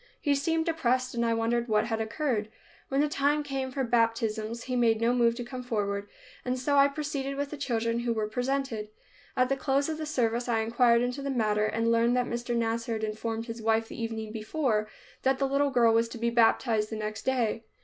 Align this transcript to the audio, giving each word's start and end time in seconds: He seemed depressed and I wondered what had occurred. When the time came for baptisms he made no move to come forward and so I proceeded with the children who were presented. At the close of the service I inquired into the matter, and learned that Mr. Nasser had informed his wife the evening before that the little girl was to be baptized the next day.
He 0.19 0.33
seemed 0.33 0.65
depressed 0.65 1.13
and 1.13 1.23
I 1.23 1.35
wondered 1.35 1.67
what 1.67 1.85
had 1.85 2.01
occurred. 2.01 2.49
When 2.89 3.01
the 3.01 3.07
time 3.07 3.43
came 3.43 3.69
for 3.69 3.83
baptisms 3.83 4.63
he 4.63 4.75
made 4.75 4.99
no 4.99 5.13
move 5.13 5.35
to 5.35 5.43
come 5.43 5.61
forward 5.61 6.09
and 6.43 6.57
so 6.57 6.75
I 6.75 6.87
proceeded 6.87 7.35
with 7.37 7.51
the 7.51 7.55
children 7.57 7.99
who 7.99 8.11
were 8.11 8.27
presented. 8.27 8.87
At 9.37 9.47
the 9.47 9.55
close 9.55 9.89
of 9.89 9.99
the 9.99 10.07
service 10.07 10.49
I 10.49 10.61
inquired 10.61 11.03
into 11.03 11.21
the 11.21 11.29
matter, 11.29 11.67
and 11.67 11.91
learned 11.91 12.17
that 12.17 12.25
Mr. 12.25 12.55
Nasser 12.55 12.93
had 12.93 13.03
informed 13.03 13.45
his 13.45 13.61
wife 13.61 13.89
the 13.89 14.01
evening 14.01 14.31
before 14.31 14.89
that 15.21 15.37
the 15.37 15.47
little 15.47 15.69
girl 15.69 15.93
was 15.93 16.09
to 16.09 16.17
be 16.17 16.31
baptized 16.31 16.89
the 16.89 16.95
next 16.95 17.21
day. 17.21 17.65